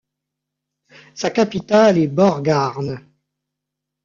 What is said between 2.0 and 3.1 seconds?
Borgarnes.